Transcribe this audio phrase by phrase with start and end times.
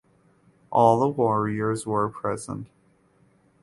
[0.71, 2.65] All the warriors were present.